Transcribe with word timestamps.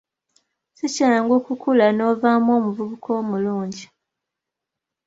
Si 0.77 0.87
kyangu 0.95 1.35
kukula 1.45 1.85
novaamu 1.99 2.49
omuvubuka 2.57 3.09
omulungi. 3.19 3.85